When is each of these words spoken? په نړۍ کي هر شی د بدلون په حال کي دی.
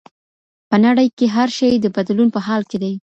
په 0.69 0.75
نړۍ 0.85 1.07
کي 1.17 1.25
هر 1.35 1.49
شی 1.57 1.69
د 1.79 1.85
بدلون 1.95 2.27
په 2.35 2.39
حال 2.45 2.61
کي 2.69 2.77
دی. 2.83 2.93